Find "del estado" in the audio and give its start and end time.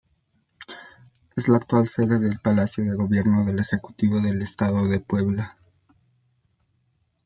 4.19-4.87